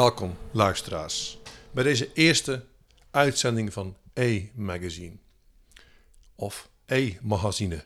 [0.00, 1.38] Welkom luisteraars
[1.70, 2.64] bij deze eerste
[3.10, 5.16] uitzending van E-magazine
[6.34, 7.84] of E-magazine.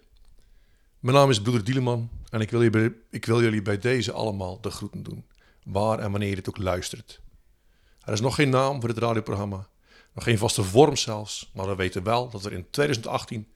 [0.99, 4.61] Mijn naam is Broeder Dieleman en ik wil, jullie, ik wil jullie bij deze allemaal
[4.61, 5.27] de groeten doen,
[5.65, 7.21] waar en wanneer je het ook luistert.
[8.01, 9.69] Er is nog geen naam voor dit radioprogramma,
[10.13, 13.49] nog geen vaste vorm zelfs, maar we weten wel dat we in 2018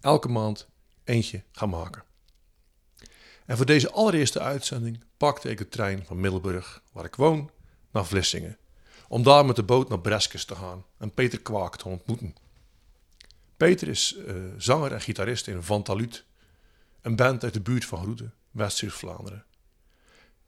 [0.00, 0.68] elke maand
[1.04, 2.04] eentje gaan maken.
[3.46, 7.50] En voor deze allereerste uitzending pakte ik de trein van Middelburg, waar ik woon,
[7.90, 8.58] naar Vlissingen.
[9.08, 12.34] Om daar met de boot naar Breskes te gaan en Peter Kwaak te ontmoeten.
[13.56, 16.24] Peter is uh, zanger en gitarist in Van Talut,
[17.02, 19.44] een band uit de buurt van Groeten, West-Zuid-Vlaanderen.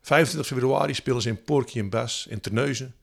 [0.03, 2.95] 25 februari spelen ze in Porky en Bes in Terneuzen.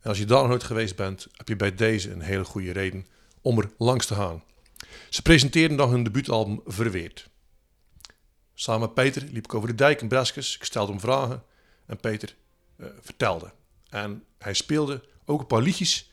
[0.00, 2.72] En als je daar nog nooit geweest bent, heb je bij deze een hele goede
[2.72, 3.06] reden
[3.40, 4.42] om er langs te gaan.
[5.08, 7.28] Ze presenteerden dan hun debuutalbum Verweerd.
[8.54, 10.56] Samen met Peter liep ik over de dijk in Breskes.
[10.56, 11.42] Ik stelde hem vragen
[11.86, 12.34] en Peter
[12.76, 13.52] uh, vertelde.
[13.88, 16.12] En hij speelde ook een paar liedjes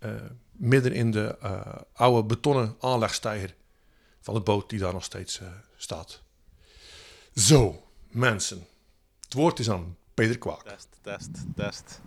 [0.00, 0.10] uh,
[0.50, 1.60] midden in de uh,
[1.92, 3.54] oude betonnen aanlegstijger
[4.20, 5.40] van de boot die daar nog steeds
[5.76, 6.22] staat.
[7.34, 8.66] Zo, mensen.
[9.20, 10.62] Het woord is aan Peter Kwaak.
[10.62, 12.00] Test, test, test.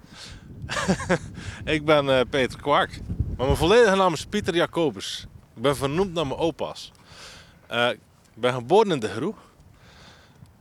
[1.75, 2.99] ik ben Peter Kwaak.
[3.37, 5.27] Maar mijn volledige naam is Pieter Jacobus.
[5.55, 6.91] Ik ben vernoemd naar mijn opa's.
[7.67, 7.99] ik
[8.33, 9.33] ben geboren in de Groe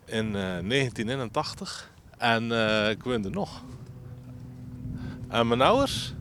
[0.05, 2.53] in uh, 1981 en
[2.91, 3.63] ik woonde nog.
[5.29, 6.15] En mijn ouders?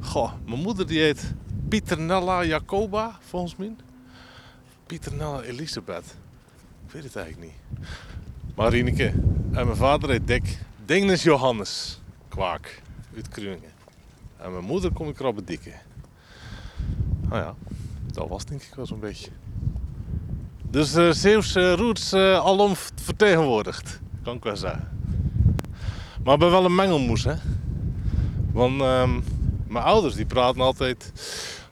[0.00, 1.34] Goh, mijn moeder die heet
[1.68, 3.74] Pieternella Jacoba, volgens mij.
[4.86, 6.04] Pieternella Elisabeth.
[6.86, 7.86] Ik weet het eigenlijk niet.
[8.54, 9.06] Marineke.
[9.52, 10.58] En mijn vader heet Dick.
[10.84, 12.82] Dingnus Johannes Kwaak
[13.14, 13.70] uit Kruingen.
[14.36, 15.72] En mijn moeder kom ik dikke.
[17.28, 17.54] Nou ja,
[18.12, 19.30] dat was denk ik wel zo'n beetje.
[20.70, 24.88] Dus uh, Zeeuwse roots uh, alom vertegenwoordigd, kan ik wel zeggen.
[26.24, 27.34] Maar ik ben wel een mengelmoes, hè.
[28.52, 29.10] Want uh,
[29.66, 31.12] mijn ouders die praten altijd,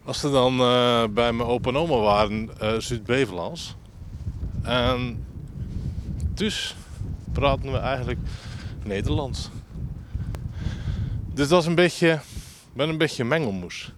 [0.04, 3.76] als ze dan uh, bij mijn opa en oma waren, Zuid-Bevelands.
[4.62, 5.24] En
[6.34, 6.76] dus
[7.32, 8.19] praten we eigenlijk
[8.84, 9.50] Nederlands.
[11.34, 12.20] Dus dat is een beetje,
[12.72, 13.92] ben een beetje mengelmoes.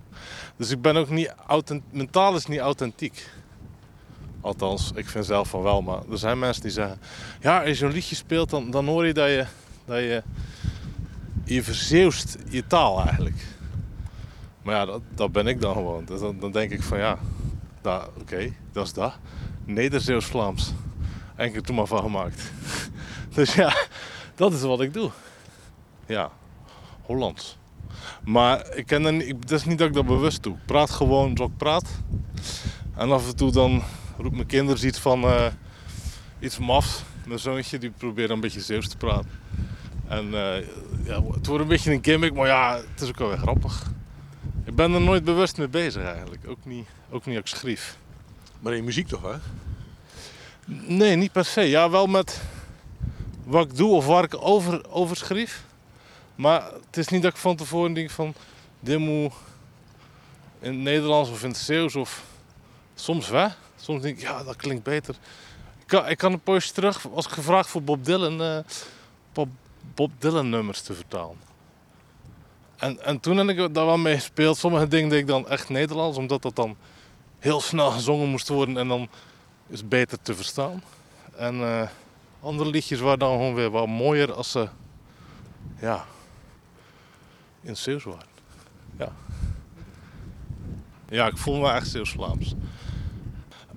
[0.56, 1.34] Dus ik ben ook niet,
[1.90, 3.28] mentaal is niet authentiek.
[4.40, 5.82] Althans, ik vind zelf van wel.
[5.82, 6.98] Maar er zijn mensen die zeggen...
[7.40, 9.46] Ja, als je een liedje speelt, dan, dan hoor je dat je...
[9.84, 10.22] Dat je
[11.44, 13.46] je verzeeuwst je taal eigenlijk.
[14.62, 16.04] Maar ja, dat, dat ben ik dan gewoon.
[16.04, 17.18] Dus dan, dan denk ik van ja...
[18.20, 19.14] Oké, dat is dat.
[19.64, 20.72] Neder-Zeeuws-Vlaams.
[21.36, 22.52] Enkel toen maar van gemaakt.
[23.34, 23.76] dus ja,
[24.34, 25.10] dat is wat ik doe.
[26.06, 26.30] Ja,
[27.02, 27.58] Hollands.
[28.24, 30.54] Maar ik ken niet, het is niet dat ik dat bewust doe.
[30.54, 31.88] Ik praat gewoon zoals ik praat.
[32.96, 33.82] En af en toe dan
[34.18, 35.46] roept mijn kinderen iets van uh,
[36.38, 37.02] iets mafs.
[37.26, 39.30] Mijn zoontje die probeert een beetje Zeeuws te praten.
[40.08, 40.54] En uh,
[41.04, 43.90] ja, het wordt een beetje een gimmick, maar ja, het is ook wel weer grappig.
[44.64, 46.48] Ik ben er nooit bewust mee bezig eigenlijk.
[46.48, 47.96] Ook niet, ook niet als ik schreef.
[48.60, 49.36] Maar in muziek toch, hè?
[50.86, 51.60] Nee, niet per se.
[51.60, 52.42] Ja, wel met
[53.44, 55.64] wat ik doe of waar ik over, over schreef.
[56.34, 58.34] Maar het is niet dat ik van tevoren denk van...
[58.80, 59.32] Dit moet
[60.60, 62.22] in het Nederlands of in het Zeeuws of...
[62.94, 63.50] Soms wel.
[63.76, 65.14] Soms denk ik, ja, dat klinkt beter.
[65.78, 68.58] Ik kan, ik kan een poosje terug, als ik gevraagd voor Bob Dylan, uh,
[69.32, 69.48] Bob,
[69.94, 71.36] Bob Dylan nummers te vertalen.
[72.76, 74.56] En, en toen heb ik daar wel mee gespeeld.
[74.56, 76.76] Sommige dingen deed ik dan echt Nederlands, omdat dat dan
[77.38, 79.08] heel snel gezongen moest worden en dan
[79.66, 80.82] is beter te verstaan.
[81.36, 81.88] En uh,
[82.40, 84.68] andere liedjes waren dan gewoon weer wat mooier als ze
[85.80, 86.04] ja,
[87.60, 88.26] in Zeeuws waren.
[88.98, 89.12] Ja.
[91.08, 92.54] ja, ik voel me echt Zeeuws-Vlaams.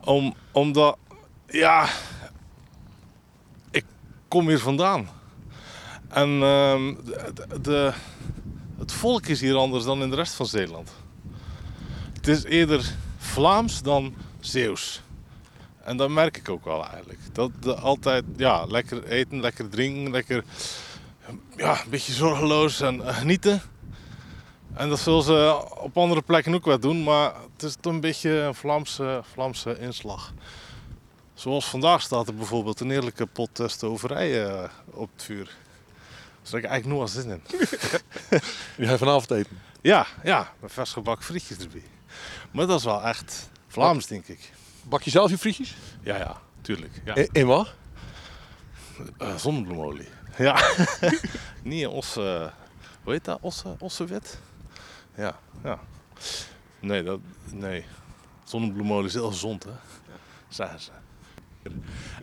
[0.04, 0.98] Om, omdat,
[1.48, 1.88] ja,
[3.72, 3.86] ik
[4.28, 5.10] kom hier vandaan.
[6.08, 6.92] En uh,
[7.62, 7.94] de,
[8.78, 10.92] het volk is hier anders dan in de rest van Zeeland.
[12.14, 15.02] Het is eerder Vlaams dan Zeeuws.
[15.84, 17.20] En dat merk ik ook wel eigenlijk.
[17.32, 20.44] Dat altijd, ja, lekker eten, lekker drinken, lekker,
[21.56, 23.62] ja, een beetje zorgeloos en genieten.
[24.74, 28.00] En dat zullen ze op andere plekken ook wel doen, maar het is toch een
[28.00, 30.34] beetje een Vlaamse, Vlaamse inslag.
[31.34, 35.56] Zoals vandaag staat er bijvoorbeeld een eerlijke pot stoverij uh, op het vuur.
[36.52, 37.42] Heb ik eigenlijk wel zin in.
[38.88, 39.62] Je vanavond eten?
[39.82, 41.84] Ja, ja, met vers gebakken frietjes erbij.
[42.52, 44.52] Maar dat is wel echt Vlaams, denk ik.
[44.84, 45.76] Bak je zelf je frietjes?
[46.02, 47.02] Ja, ja, tuurlijk.
[47.06, 47.16] Ja.
[47.16, 47.74] In, in wat?
[49.22, 50.08] Uh, zonnebloemolie.
[50.38, 50.62] Ja.
[51.64, 51.90] Niet in.
[51.90, 53.38] Hoe heet dat?
[53.42, 54.40] Osse, ossewit?
[55.16, 55.80] Ja, ja.
[56.80, 57.20] Nee, dat,
[57.52, 57.86] nee.
[58.44, 59.70] Zonnebloemolie is heel gezond, hè?
[59.70, 59.78] Ja.
[60.50, 60.92] Zeggen ze.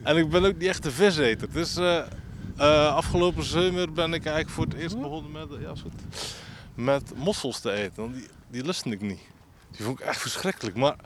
[0.03, 1.53] En ik ben ook niet echt een viseter.
[1.53, 2.03] Dus uh,
[2.57, 5.93] Eh, afgelopen zomer ben ik eigenlijk voor het eerst begonnen met, ja, is goed,
[6.75, 8.03] met mossels te eten.
[8.03, 9.21] Want die, die lustte ik niet.
[9.71, 10.77] Die vond ik echt verschrikkelijk.
[10.77, 10.97] Maar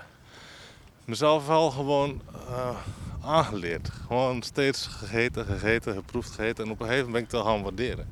[1.04, 2.76] mezelf wel gewoon eh,
[3.20, 3.90] aangeleerd.
[4.06, 6.64] Gewoon steeds gegeten, gegeten, geproefd, gegeten.
[6.64, 8.08] En op een gegeven moment ben ik het gaan waarderen.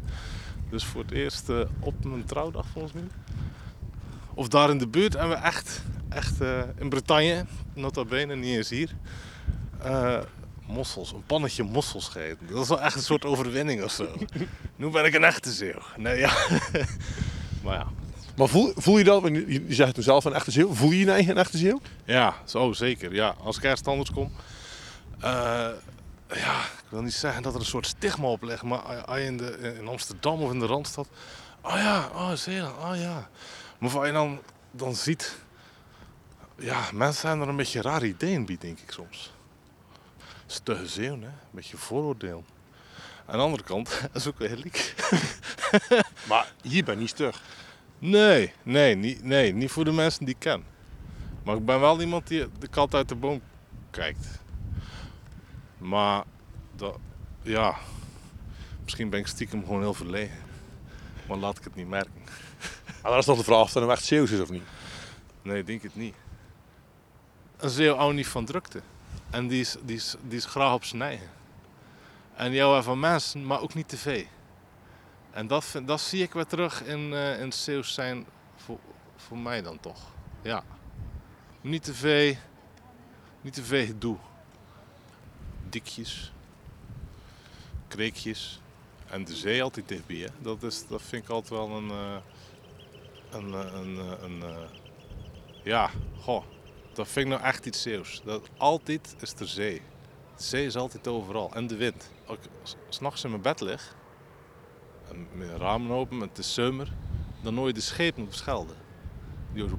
[0.71, 3.09] Dus voor het eerst eh, op mijn trouwdag volgens mij.
[4.35, 5.15] Of daar in de buurt.
[5.15, 6.41] En we echt, echt
[6.79, 8.91] in Bretagne, nota bene, niet eens hier.
[10.67, 12.47] Mossels, een pannetje mossels gegeten.
[12.47, 14.09] Dat is wel echt een soort overwinning of zo.
[14.77, 15.79] nu ben ik een echte zeeuw.
[15.97, 16.33] Nee, ja.
[17.65, 17.87] maar ja.
[18.37, 20.91] Maar voel, voel je dat, want je, je zegt toen zelf een echte zeeuw, voel
[20.91, 21.81] je je eigen een echte zeeuw?
[22.05, 23.15] Ja, zo zeker.
[23.15, 24.33] Ja, als ik ergens anders kom.
[25.21, 25.69] eh,
[26.29, 29.77] ja, ik wil niet zeggen dat er een soort stigma op ligt, maar in, de,
[29.81, 31.09] in Amsterdam of in de Randstad.
[31.63, 33.29] Oh ja, oh Zeeland, oh ja.
[33.79, 34.41] Maar wat je dan,
[34.71, 35.37] dan ziet.
[36.59, 39.34] Ja, mensen zijn er een beetje raar ideeën bij, denk ik soms.
[40.55, 41.27] Stugge zeeuw, hè?
[41.27, 42.45] Een beetje vooroordeel.
[43.27, 44.95] Aan de andere kant, dat is ook weer liek.
[46.29, 47.43] Maar hier ben je niet stug.
[47.99, 50.65] Nee, nee niet, nee, niet voor de mensen die ik ken.
[51.45, 53.41] Maar ik ben wel iemand die de kat uit de boom
[53.91, 54.27] kijkt.
[55.79, 56.25] Maar,
[56.77, 56.99] dat,
[57.43, 57.77] ja,
[58.83, 60.39] misschien ben ik stiekem gewoon heel verlegen.
[61.29, 62.23] Maar laat ik het niet merken.
[63.03, 64.63] Maar dan is nog de vraag of dat nou echt zeeuws is of niet.
[65.43, 66.15] Nee, ik denk het niet.
[67.57, 68.83] Een zeeuw houdt niet van drukte.
[69.35, 71.29] En die is, die is, die is graag op zijn eigen.
[72.35, 74.25] En houdt van mensen, maar ook niet te veel.
[75.31, 78.27] En dat, dat zie ik weer terug in, eh in Zeeuws zijn
[78.57, 78.79] voor,
[79.17, 80.01] voor mij dan toch.
[80.43, 80.65] Ja.
[81.61, 82.35] Niet te veel,
[83.41, 83.55] niet
[83.87, 84.17] gedoe.
[85.69, 86.33] Dikjes.
[87.89, 88.61] Kreekjes.
[89.07, 90.17] En de zee altijd dichtbij.
[90.17, 90.29] Hè?
[90.39, 91.91] Dat, is, dat vind ik altijd wel een...
[91.91, 92.17] eh,
[93.31, 94.69] een, eh, een, een,
[95.63, 95.91] ja,
[96.21, 96.45] goh,
[96.95, 98.23] dat vind ik nou echt iets Zeeuws.
[98.25, 99.83] Dat altijd is er zee.
[100.37, 101.53] De zee is altijd overal.
[101.55, 102.11] En de wind.
[102.27, 103.95] Als ik s'nachts in mijn bed lig,
[105.11, 106.93] en met de ramen open, en het is zomer,
[107.43, 108.75] dan hoor je de schepen op Schelde.
[109.53, 109.79] Die zo.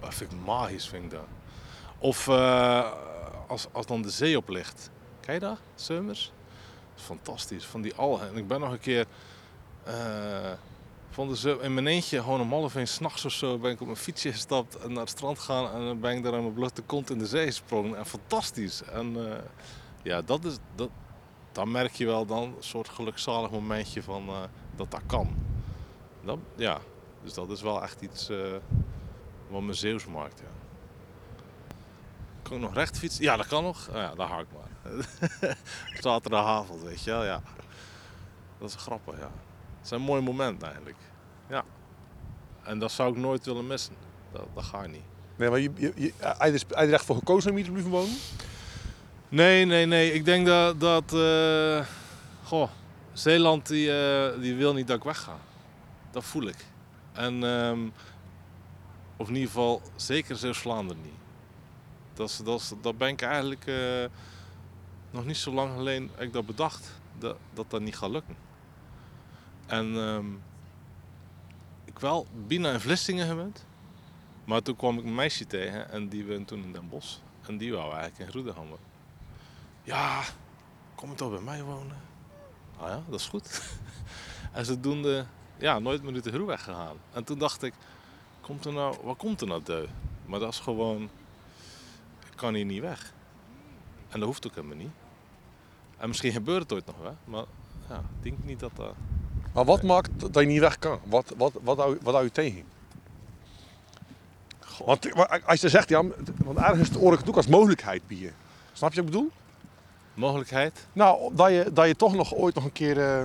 [0.00, 1.26] Dat vind ik magisch, vind ik dat.
[1.98, 2.92] Of eh,
[3.46, 4.90] als, als dan de zee op ligt.
[5.20, 5.58] Kijk je dat?
[5.74, 6.32] Zomers?
[6.94, 7.64] Fantastisch.
[7.64, 8.28] Van die algen.
[8.28, 9.06] En ik ben nog een keer...
[9.84, 10.52] eh,
[11.14, 13.86] van de in mijn eentje, gewoon om half één s'nachts of zo, ben ik op
[13.86, 15.72] mijn fietsje gestapt en naar het strand gegaan.
[15.72, 17.98] En dan ben ik daar aan mijn blote kont in de zee gesprongen.
[17.98, 18.82] En fantastisch.
[18.82, 19.38] En eh,
[20.02, 20.90] ja, dat is, dat,
[21.52, 24.42] dan merk je wel dan een soort gelukzalig momentje van eh,
[24.76, 25.36] dat dat kan.
[26.24, 26.80] Dat, ja,
[27.22, 28.52] dus dat is wel echt iets eh,
[29.48, 30.40] wat me Zeeuws maakt.
[30.40, 30.52] Ja.
[32.42, 33.24] Kan ik nog recht fietsen?
[33.24, 33.88] Ja, dat kan nog.
[33.88, 35.06] Oh ja, daar haak ik maar.
[36.00, 37.42] Zaterdagavond, weet je wel, ja.
[38.58, 39.30] Dat is grappig, ja.
[39.84, 40.96] Het zijn mooie momenten eigenlijk.
[41.48, 41.64] Ja.
[42.62, 43.94] En dat zou ik nooit willen missen.
[44.32, 45.02] Dat, dat gaat niet.
[45.36, 46.12] Nee, maar je, je, je,
[46.86, 48.16] je echt voor gekozen om hier te blijven wonen?
[49.28, 50.12] Nee, nee, nee.
[50.12, 50.80] Ik denk dat...
[50.80, 51.86] dat eh,
[52.44, 52.68] goh,
[53.12, 55.36] Zeeland die, eh, die wil niet dat ik wegga.
[56.10, 56.66] Dat voel ik.
[57.12, 57.44] En...
[57.44, 57.88] ehm,
[59.16, 61.12] of in ieder geval zeker Zeeuws-Vlaanderen niet.
[62.14, 64.04] Dat, is, dat, is, dat ben ik eigenlijk eh,
[65.10, 66.90] nog niet zo lang geleden ik dat bedacht.
[67.18, 68.36] Dat, dat dat niet gaat lukken.
[69.66, 70.26] En ehm,
[71.84, 73.66] ik wel bijna in Vlissingen gewend.
[74.44, 77.16] Maar toen kwam ik een meisje tegen en die woonde toen in Den Bosch.
[77.46, 78.78] En die wou eigenlijk in Groedehammer.
[79.82, 80.22] Ja,
[80.94, 81.96] kom je toch bij mij wonen?
[82.76, 83.76] Ah ja, dat is goed.
[84.52, 85.26] en zodoende,
[85.58, 86.96] ja, nooit meer uit de Groe weggegaan.
[87.12, 87.74] En toen dacht ik,
[88.40, 89.86] komt er nou, wat komt er nou deu?
[90.26, 91.02] Maar dat is gewoon,
[92.30, 93.12] ik kan hier niet weg.
[94.08, 94.92] En dat hoeft ook helemaal niet.
[95.96, 97.44] En misschien gebeurt het ooit nog wel, maar
[97.88, 98.94] ja, ik denk niet dat dat...
[99.54, 100.98] Maar wat maakt dat je niet weg kan?
[101.04, 102.64] Wat, wat, wat, hou, wat hou je tegen?
[104.84, 105.08] Want
[105.44, 106.02] als je zegt, ja,
[106.44, 108.34] want ergens hoor ik het ook als mogelijkheid bieden.
[108.72, 109.30] Snap je wat ik bedoel?
[110.14, 110.86] Mogelijkheid?
[110.92, 113.24] Nou, dat je, dat je toch nog ooit nog een keer eh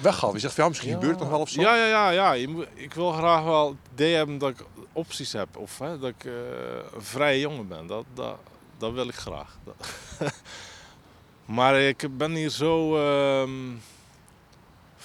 [0.00, 0.32] weggaat.
[0.32, 1.60] Je zegt, van, ja, misschien gebeurt het nog wel of zo.
[1.60, 2.10] Ja, ja, ja.
[2.10, 2.32] ja.
[2.32, 5.56] Je moet, ik wil graag wel het idee hebben dat ik opties heb.
[5.56, 6.32] Of hè, dat ik eh,
[6.94, 7.86] een vrije jongen ben.
[7.86, 8.36] Dat, dat,
[8.78, 9.58] dat wil ik graag.
[11.44, 13.50] Maar ik ben hier zo ehm,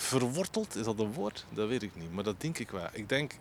[0.04, 0.76] verworteld.
[0.76, 1.46] Is dat een woord?
[1.50, 2.14] Dat weet ik niet.
[2.14, 2.88] Maar dat denk ik wel.
[2.92, 3.38] Ik denk...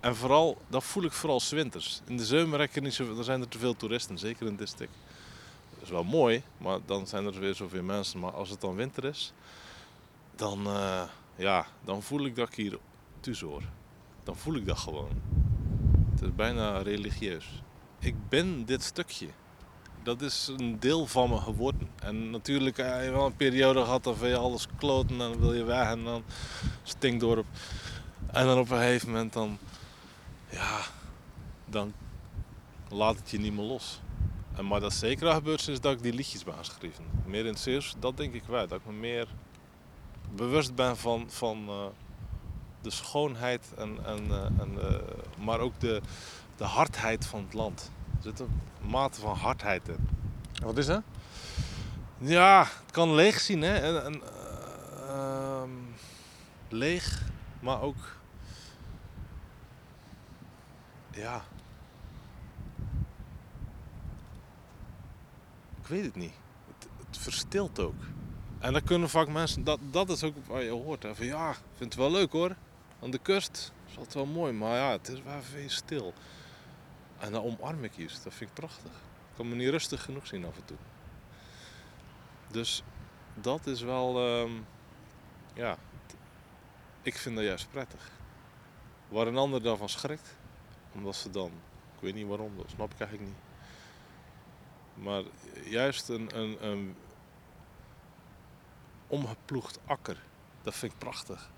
[0.00, 2.02] En vooral, dat voel ik vooral 's winters.
[2.06, 4.88] In de zomer er niet zo, er zijn er te veel toeristen, zeker in stuk.
[5.74, 8.20] Dat is wel mooi, maar dan zijn er weer zoveel mensen.
[8.20, 9.32] Maar als het dan winter is,
[10.34, 11.02] dan, eh,
[11.34, 12.78] ja, dan voel ik dat ik hier
[13.20, 13.62] thuis hoor.
[14.24, 15.22] Dan voel ik dat gewoon.
[16.10, 17.62] Het is bijna religieus.
[17.98, 19.28] Ik ben dit stukje.
[20.02, 21.88] Dat is een deel van me geworden.
[21.98, 25.54] En natuurlijk heb je wel een periode gehad dat je alles kloten en dan wil
[25.54, 26.22] je weg en dan
[26.82, 27.46] stinkdorp.
[28.26, 29.58] En dan op een gegeven moment dan,
[30.50, 30.78] ja,
[31.64, 31.92] dan
[32.88, 34.00] laat het je niet meer los.
[34.56, 37.04] En maar dat zeker al gebeurd is dat ik die liedjes ben gaan schrijven.
[37.26, 38.68] Meer in het Zeeuws, dat denk ik wel.
[38.68, 39.28] Dat ik me meer
[40.34, 41.86] bewust ben van, van eh,
[42.80, 44.98] de schoonheid, en, en, eh, en, eh,
[45.44, 46.00] maar ook de,
[46.56, 47.90] de hardheid van het land.
[48.22, 50.08] Er zit een mate van hardheid in.
[50.62, 51.02] Wat is dat?
[52.18, 53.74] Ja, het kan leeg zien, hè.
[53.74, 55.70] En, en, eh, ehm,
[56.68, 57.22] leeg,
[57.60, 57.96] maar ook...
[61.10, 61.42] Ja.
[65.80, 66.34] Ik weet het niet.
[66.66, 68.02] Het, het verstilt ook.
[68.58, 69.64] En dan kunnen vaak mensen...
[69.64, 71.02] Dat, dat is ook wat je hoort.
[71.02, 72.56] Hè, van ja, ik vind het wel leuk hoor.
[73.02, 76.14] Aan de kust is het wel mooi, maar ja, het is wel veel stil.
[77.22, 78.22] En dan omarm ik iets.
[78.22, 78.92] Dat vind ik prachtig.
[78.92, 80.76] Ik kan me niet rustig genoeg zien af en toe.
[82.50, 82.82] Dus
[83.34, 84.52] dat is wel, ehm,
[85.54, 85.78] ja,
[87.02, 88.10] ik vind dat juist prettig.
[89.08, 90.36] Waar een ander dan van schrikt,
[90.92, 91.50] omdat ze dan,
[91.94, 93.40] ik weet niet waarom, dat snap ik eigenlijk niet.
[95.04, 95.22] Maar
[95.64, 96.96] juist een, een, een
[99.06, 100.22] omgeploegd akker,
[100.62, 101.50] dat vind ik prachtig.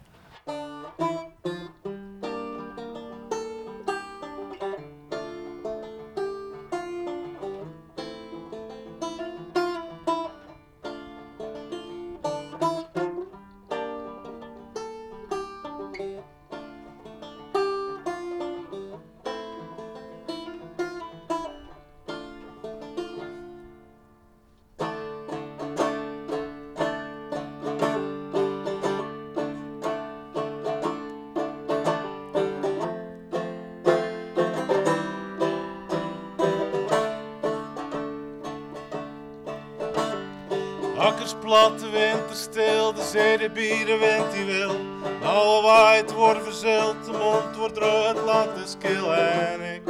[41.05, 44.77] Akkers plat, de winter stil, de zee de bier, de wind die wil.
[45.23, 49.83] Alle waait wordt verzeild, de mond wordt droog, het land is kil en ik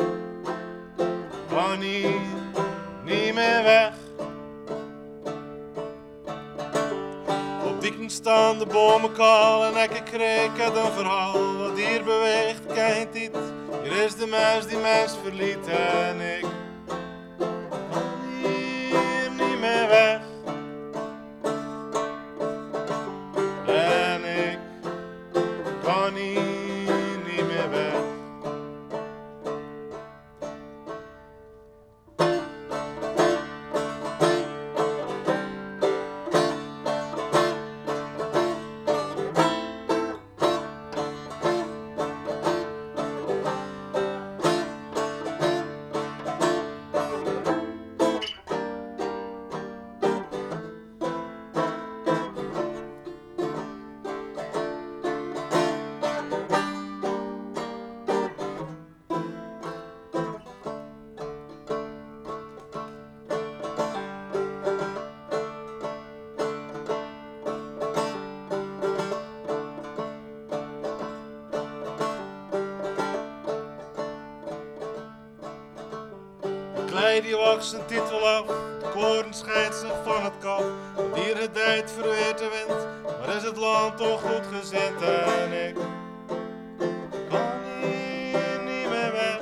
[1.49, 2.21] kan hier
[3.05, 3.93] niet meer weg.
[7.67, 11.57] Op dieken staan de bomen kaal en ik kreeg een verhaal.
[11.57, 13.37] Wat hier beweegt, kent niet.
[13.83, 16.64] Hier is de mens die mens verliet en ik
[76.95, 80.63] klei die wacht zijn titel af, de koren scheidt zich van het kaf.
[80.97, 82.87] Het dier gedijt verweert de wind,
[83.19, 85.75] maar is het land toch goed gezind en ik
[87.29, 89.39] kan hier niet meer weg.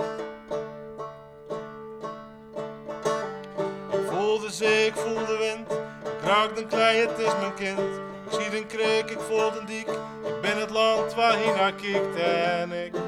[3.90, 5.72] Ik voel de ik voel de wind,
[6.04, 8.00] ik raak de klei, het is mijn kind.
[8.26, 9.88] Ik zie de kreek, ik voel de diek,
[10.24, 13.01] ik ben het land waar hij naar kijkt en ik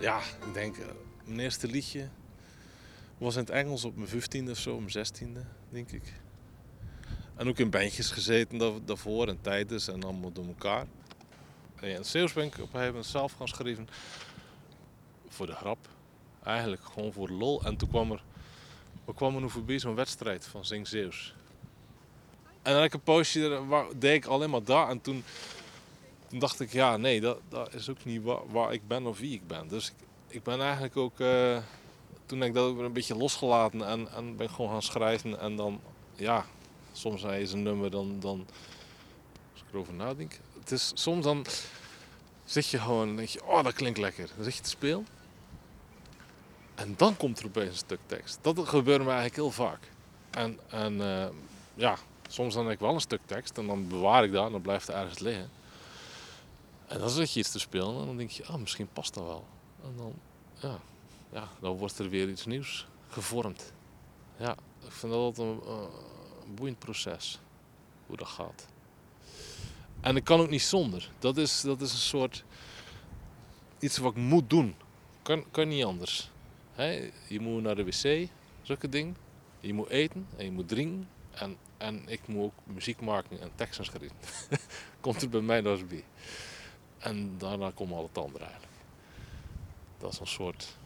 [0.00, 0.86] Ja, ik denk, eh,
[1.24, 2.08] mijn eerste liedje
[3.18, 5.40] was in het Engels op mijn 15e of zo, op mijn 16e,
[5.70, 6.12] denk ik.
[7.36, 10.86] En ook in bandjes gezeten daar- daarvoor en tijdens en allemaal door elkaar.
[11.80, 12.00] En ja,
[12.34, 13.88] ben ik op een gegeven moment zelf gaan schrijven.
[15.30, 15.88] voor de grap.
[16.42, 17.62] Eigenlijk gewoon voor lol.
[17.64, 18.22] En toen kwam er,
[19.04, 21.34] we kwamen nu voorbij zo'n wedstrijd van Zing Zeeuws.
[22.62, 24.88] En dan had ik een poosje, er- deed ik alleen maar daar.
[24.88, 25.24] En toen,
[26.28, 29.18] toen dacht ik, ja nee, dat, dat is ook niet waar, waar ik ben of
[29.18, 29.68] wie ik ben.
[29.68, 29.92] Dus
[30.28, 31.58] ik, ben eigenlijk ook, eh,
[32.26, 33.86] toen heb ik dat ook een beetje losgelaten.
[33.86, 35.40] En, en ben gewoon gaan schrijven.
[35.40, 35.80] En dan,
[36.14, 36.44] ja,
[36.92, 38.46] soms is een nummer, dan, dan
[39.52, 40.38] als ik erover nadenk.
[40.58, 41.46] Het is soms dan
[42.44, 44.28] zit je gewoon en denk je, oh dat klinkt lekker.
[44.34, 45.06] Dan zit je te spelen.
[46.74, 48.38] En dan komt er opeens een stuk tekst.
[48.42, 49.90] Dat gebeurt me eigenlijk heel vaak.
[50.30, 51.28] En, en eh,
[51.74, 51.96] ja,
[52.28, 54.60] soms dan heb ik wel een stuk tekst en dan bewaar ik dat en dan
[54.60, 55.50] blijft het ergens liggen.
[56.88, 59.24] En dan zit je iets te spelen en dan denk je, ah, misschien past dat
[59.24, 59.46] wel.
[59.82, 60.14] En dan,
[60.54, 60.78] ja,
[61.32, 63.72] ja, dan wordt er weer iets nieuws gevormd.
[64.36, 64.52] Ja,
[64.84, 67.40] ik vind dat altijd een, eh, boeiend proces,
[68.06, 68.66] hoe dat gaat.
[70.00, 71.10] En ik kan ook niet zonder.
[71.18, 72.44] Dat is, dat is een soort
[73.78, 74.74] iets wat ik moet doen.
[75.22, 76.30] Kan, kan niet anders.
[76.72, 77.10] Hè?
[77.28, 78.28] Je moet naar de wc,
[78.62, 79.16] zulke dingen.
[79.60, 81.08] Je moet eten en je moet drinken.
[81.30, 84.16] En, en ik moet ook muziek maken en teksten schrijven.
[85.00, 86.04] Komt er bij mij nog eens bij.
[86.98, 88.72] En daarna komt al het andere eigenlijk.
[89.98, 90.76] Dat is een soort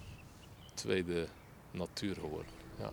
[0.74, 1.26] tweede
[1.70, 2.52] natuur geworden.
[2.78, 2.88] Ja.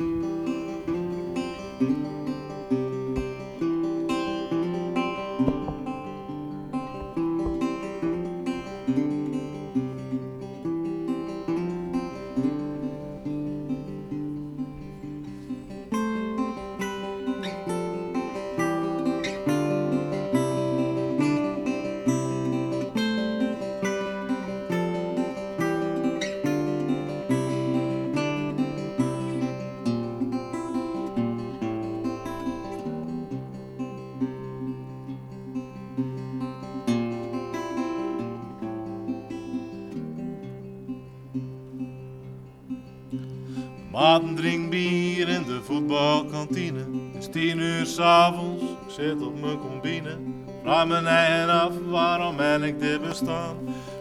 [43.92, 46.86] Maten drink bier in de voetbalkantine.
[47.14, 50.18] Het is tien uur s'avonds, ik zit op mijn combine.
[50.64, 53.58] Vraag me eigen af, waarom ben ik dit bestaan?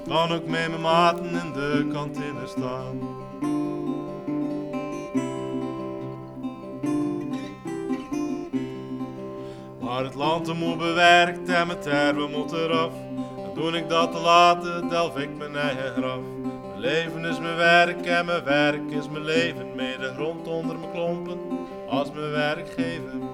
[0.09, 2.98] Kan ook met mijn maten in de kantine staan.
[9.81, 12.92] Maar het land moet bewerkt en mijn termen moet eraf.
[13.44, 16.38] En doe ik dat te laten, delf ik mijn eigen graf.
[16.79, 19.75] Leven is mijn werk en mijn werk is mijn leven.
[19.75, 21.38] Met de grond onder mijn klompen
[21.88, 23.28] als mijn werkgever.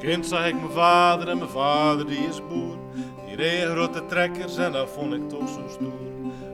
[0.00, 2.76] Kind zag ik mijn vader en mijn vader die is boer.
[3.26, 6.10] Die reed grote trekkers en dat vond ik toch zo stoer.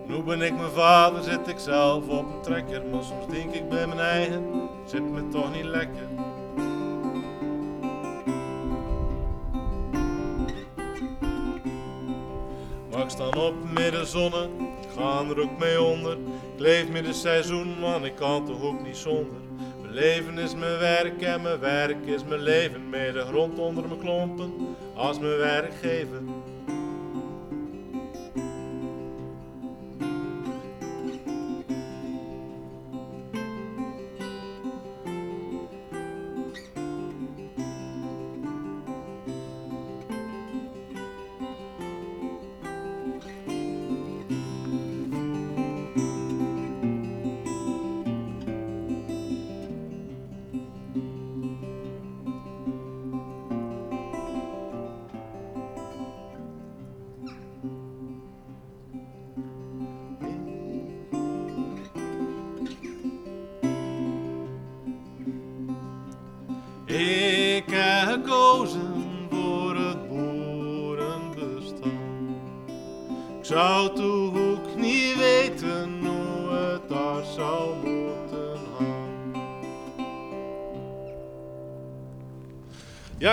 [0.07, 2.83] Nu ben ik mijn vader, zit ik zelf op een trekker.
[2.91, 6.09] Maar soms denk ik bij mijn eigen, zit me toch niet lekker.
[12.91, 14.49] Maar ik sta op met de zonne,
[14.83, 16.13] ik ga er ook mee onder.
[16.13, 19.46] Ik leef met seizoen, man, ik kan toch ook niet zonder.
[19.97, 22.89] Leven is mijn werk en mijn werk is mijn leven.
[22.89, 26.21] Met de grond onder mijn klompen als mijn werkgever.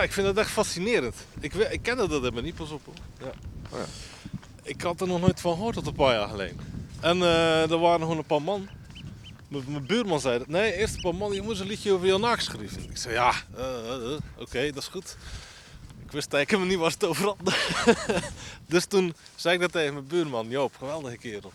[0.03, 1.15] Ik vind dat echt fascinerend.
[1.39, 2.95] Ik, ik kende dat helemaal niet, pas op hoor.
[3.19, 3.85] Ja.
[4.63, 6.59] Ik had er nog nooit van gehoord tot een paar jaar geleden.
[6.99, 8.69] En eh, er waren gewoon een paar man.
[9.47, 10.47] Mijn buurman zei dat.
[10.47, 12.89] Nee, eerst een paar man, je moet een liedje over Jan Naak schrijven.
[12.89, 15.17] Ik zei ja, eh, eh, oké, dat is goed.
[16.05, 17.37] Ik wist eigenlijk helemaal niet waar het over had.
[18.73, 21.51] dus toen zei ik dat tegen mijn buurman, Joop, geweldige kerel.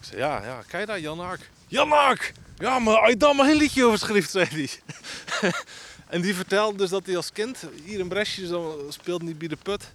[0.00, 1.50] Ik zei, ja, ja, kijk dat, Jan Haak.
[1.66, 2.32] Jan Haak!
[2.58, 4.70] Ja, maar als je daar maar een liedje over schreef, zei hij.
[6.08, 9.48] en die vertelde dus dat hij als kind hier in Bresje zo speelde niet bij
[9.48, 9.90] de put.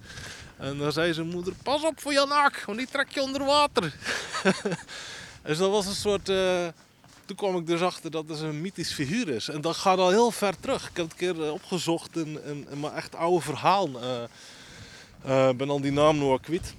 [0.58, 3.46] En dan zei zijn moeder, pas op voor Jan Haak, want die trek je onder
[3.46, 3.84] water.
[5.44, 6.30] dus dat was een soort...
[6.30, 6.68] eh,
[7.26, 9.50] toen kwam ik dus achter dat het een mythisch figuur is.
[9.50, 10.90] En dat gaat al heel ver terug.
[10.90, 12.40] Ik heb het een keer eh, opgezocht in,
[12.80, 14.02] mijn echt oude verhaal.
[14.02, 14.24] eh
[15.24, 16.74] eh, ben al die naam nog kwijt.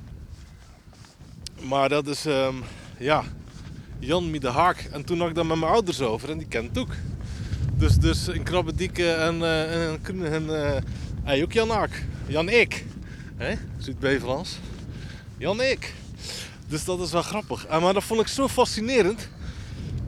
[1.61, 2.55] Maar dat is, ehm,
[2.99, 3.25] ja,
[3.99, 4.88] Jan Mie de Haak.
[4.92, 6.90] En toen had ik dat met mijn ouders over en die kent ook.
[7.83, 10.83] Dus, dus in Krabbedieke en, eh en, en, en
[11.25, 12.05] eh, ook Jan Haak.
[12.27, 12.85] Jan Ik.
[13.37, 13.55] Hè?
[13.79, 14.59] Zuid-Bevelans.
[15.38, 15.95] Jan Ik.
[16.68, 17.66] Dus dat is wel grappig.
[17.66, 19.29] Ah, maar dat vond ik zo fascinerend.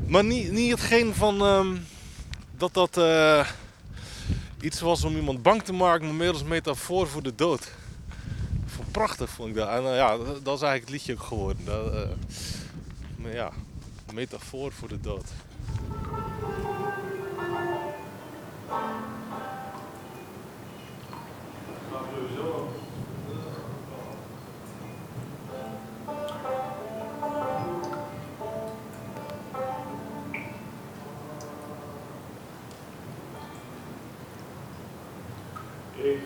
[0.07, 1.77] Maar niet, niet hetgeen van ehm,
[2.57, 3.49] dat dat eh,
[4.61, 7.71] iets was om iemand bang te maken, maar meer als metafoor voor de dood.
[8.67, 9.69] Vond prachtig vond ik dat.
[9.69, 11.65] En eh, ja, dat, is eigenlijk het liedje ook geworden.
[11.65, 12.09] Dat, eh,
[13.17, 13.51] maar ja,
[14.13, 15.27] metafoor voor de dood.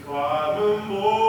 [0.08, 1.27] Ik vaar